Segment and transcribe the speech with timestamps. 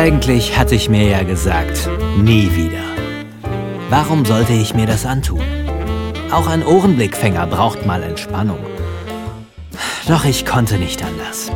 [0.00, 2.82] Eigentlich hatte ich mir ja gesagt, nie wieder.
[3.90, 5.42] Warum sollte ich mir das antun?
[6.32, 8.60] Auch ein Ohrenblickfänger braucht mal Entspannung.
[10.08, 11.52] Doch ich konnte nicht anders.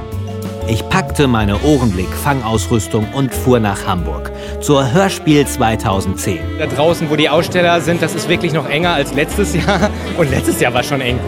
[0.68, 4.30] Ich packte meine Ohrenblick-Fangausrüstung und fuhr nach Hamburg
[4.60, 6.40] zur Hörspiel 2010.
[6.58, 9.88] Da draußen, wo die Aussteller sind, das ist wirklich noch enger als letztes Jahr.
[10.18, 11.18] Und letztes Jahr war schon eng.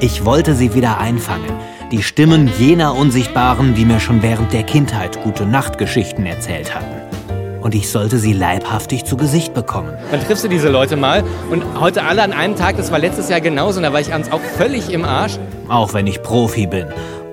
[0.00, 1.52] Ich wollte sie wieder einfangen.
[1.92, 7.60] Die Stimmen jener Unsichtbaren, die mir schon während der Kindheit gute Nachtgeschichten erzählt hatten.
[7.60, 9.92] Und ich sollte sie leibhaftig zu Gesicht bekommen.
[10.10, 13.28] Dann triffst du diese Leute mal und heute alle an einem Tag, das war letztes
[13.28, 15.38] Jahr genauso, und da war ich abends auch völlig im Arsch.
[15.68, 16.86] Auch wenn ich Profi bin.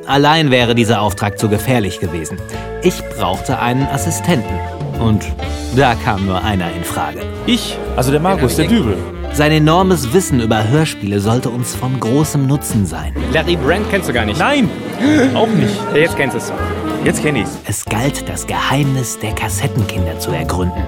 [0.06, 2.38] Allein wäre dieser Auftrag zu gefährlich gewesen.
[2.84, 4.60] Ich brauchte einen Assistenten.
[5.00, 5.26] Und
[5.76, 7.22] da kam nur einer in Frage.
[7.46, 8.98] Ich, also der Markus, der Dübel.
[9.34, 13.14] Sein enormes Wissen über Hörspiele sollte uns von großem Nutzen sein.
[13.32, 14.38] Larry Brand kennst du gar nicht.
[14.38, 14.70] Nein,
[15.34, 15.74] auch nicht.
[15.94, 16.52] Ja, Jetzt kennst du es.
[17.06, 17.58] Jetzt kenne ich's.
[17.66, 20.84] Es galt, das Geheimnis der Kassettenkinder zu ergründen.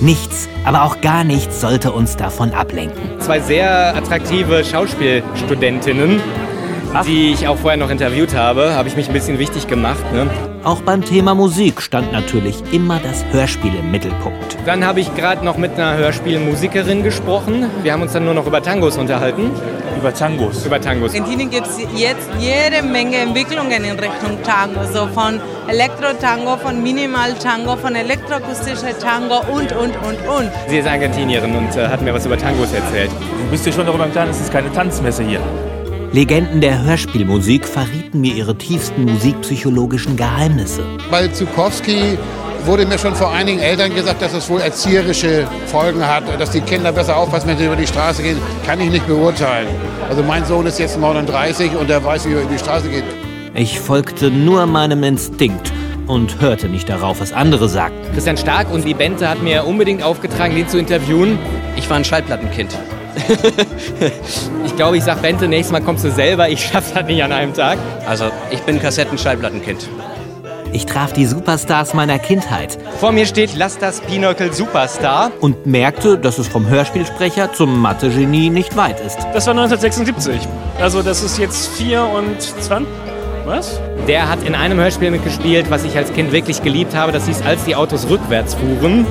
[0.00, 3.18] Nichts, aber auch gar nichts sollte uns davon ablenken.
[3.18, 6.20] Zwei sehr attraktive Schauspielstudentinnen,
[7.06, 10.04] die ich auch vorher noch interviewt habe, habe ich mich ein bisschen wichtig gemacht.
[10.12, 10.28] Ne?
[10.64, 14.56] Auch beim Thema Musik stand natürlich immer das Hörspiel im Mittelpunkt.
[14.66, 17.66] Dann habe ich gerade noch mit einer Hörspielmusikerin gesprochen.
[17.82, 19.50] Wir haben uns dann nur noch über Tangos unterhalten.
[19.96, 20.66] Über Tangos.
[20.66, 21.14] Über Tangos.
[21.14, 26.82] In Argentinien gibt es jetzt jede Menge Entwicklungen in Richtung Tango, so von Elektro-Tango, von
[26.82, 30.50] Minimal-Tango, von elektroakustischer Tango und, und, und, und.
[30.68, 33.10] Sie ist Argentinierin und äh, hat mir was über Tangos erzählt.
[33.10, 35.40] Du bist dir schon darüber im Klaren, es ist keine Tanzmesse hier.
[36.12, 40.82] Legenden der Hörspielmusik verrieten mir ihre tiefsten musikpsychologischen Geheimnisse.
[41.10, 42.16] Bei Zukowski
[42.64, 46.60] wurde mir schon vor einigen Eltern gesagt, dass es wohl erzieherische Folgen hat, dass die
[46.60, 48.38] Kinder besser aufpassen, wenn sie über die Straße gehen.
[48.64, 49.68] Kann ich nicht beurteilen.
[50.08, 53.04] Also mein Sohn ist jetzt 39 und der weiß, wie er über die Straße geht.
[53.54, 55.72] Ich folgte nur meinem Instinkt
[56.06, 58.12] und hörte nicht darauf, was andere sagten.
[58.12, 61.38] Christian Stark und die Bente hat mir unbedingt aufgetragen, den zu interviewen.
[61.76, 62.70] Ich war ein Schallplattenkind.
[64.64, 66.48] Ich glaube, ich sag Bente, nächstes Mal kommst du selber.
[66.48, 67.78] Ich schaff's halt nicht an einem Tag.
[68.06, 69.88] Also, ich bin Kassetten-Schallplattenkind.
[70.72, 75.30] Ich traf die Superstars meiner Kindheit Vor mir steht Lass das Pinochle Superstar.
[75.40, 79.16] und merkte, dass es vom Hörspielsprecher zum Mathe-Genie nicht weit ist.
[79.32, 80.40] Das war 1976.
[80.80, 82.86] Also das ist jetzt 24.
[83.46, 83.80] Was?
[84.08, 87.12] Der hat in einem Hörspiel mitgespielt, was ich als Kind wirklich geliebt habe.
[87.12, 89.06] Das hieß Als die Autos rückwärts fuhren.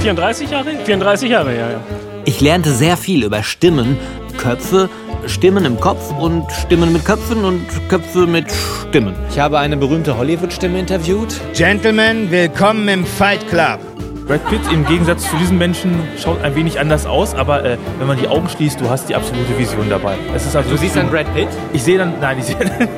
[0.00, 0.70] 34 Jahre?
[0.84, 1.80] 34 Jahre, ja, ja.
[2.24, 3.96] Ich lernte sehr viel über Stimmen,
[4.36, 4.90] Köpfe,
[5.26, 8.46] Stimmen im Kopf und Stimmen mit Köpfen und Köpfe mit
[8.88, 9.14] Stimmen.
[9.30, 11.40] Ich habe eine berühmte Hollywood-Stimme interviewt.
[11.54, 13.80] Gentlemen, willkommen im Fight Club.
[14.26, 15.92] Brad Pitt im Gegensatz zu diesen Menschen
[16.22, 19.14] schaut ein wenig anders aus, aber äh, wenn man die Augen schließt, du hast die
[19.14, 20.16] absolute Vision dabei.
[20.34, 21.48] Es ist also Du siehst dann Brad Pitt?
[21.72, 22.56] Ich sehe dann, nein, ich sehe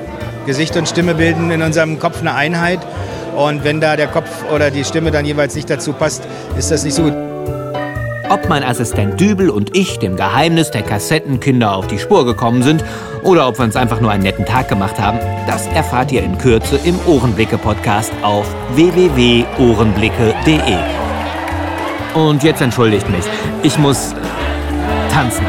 [0.47, 2.81] Gesicht und Stimme bilden in unserem Kopf eine Einheit.
[3.37, 6.27] Und wenn da der Kopf oder die Stimme dann jeweils nicht dazu passt,
[6.59, 7.32] ist das nicht so gut.
[8.33, 12.83] Ob mein Assistent Dübel und ich dem Geheimnis der Kassettenkinder auf die Spur gekommen sind
[13.23, 16.39] oder ob wir uns einfach nur einen netten Tag gemacht haben, das erfahrt ihr in
[16.39, 20.79] Kürze im Ohrenblicke-Podcast auf www.ohrenblicke.de.
[22.15, 23.27] Und jetzt entschuldigt mich,
[23.63, 24.15] ich muss
[25.11, 25.45] tanzen.